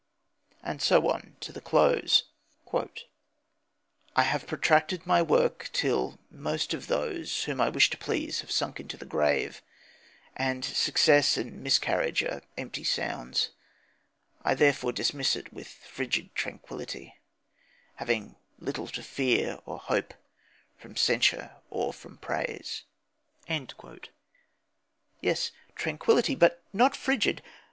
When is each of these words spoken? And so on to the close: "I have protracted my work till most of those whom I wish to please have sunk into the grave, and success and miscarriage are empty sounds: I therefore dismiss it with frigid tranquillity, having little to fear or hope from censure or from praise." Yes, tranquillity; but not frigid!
And 0.63 0.81
so 0.81 1.09
on 1.11 1.35
to 1.41 1.51
the 1.53 1.61
close: 1.61 2.23
"I 4.15 4.23
have 4.23 4.47
protracted 4.47 5.05
my 5.05 5.21
work 5.21 5.69
till 5.73 6.17
most 6.31 6.73
of 6.73 6.87
those 6.87 7.43
whom 7.43 7.61
I 7.61 7.69
wish 7.69 7.91
to 7.91 7.99
please 7.99 8.41
have 8.41 8.49
sunk 8.49 8.79
into 8.79 8.97
the 8.97 9.05
grave, 9.05 9.61
and 10.35 10.65
success 10.65 11.37
and 11.37 11.61
miscarriage 11.61 12.23
are 12.23 12.41
empty 12.57 12.83
sounds: 12.83 13.51
I 14.41 14.55
therefore 14.55 14.91
dismiss 14.91 15.35
it 15.35 15.53
with 15.53 15.67
frigid 15.67 16.33
tranquillity, 16.33 17.19
having 17.97 18.37
little 18.57 18.87
to 18.87 19.03
fear 19.03 19.59
or 19.67 19.77
hope 19.77 20.15
from 20.79 20.95
censure 20.95 21.57
or 21.69 21.93
from 21.93 22.17
praise." 22.17 22.85
Yes, 25.21 25.51
tranquillity; 25.75 26.33
but 26.33 26.63
not 26.73 26.95
frigid! 26.97 27.43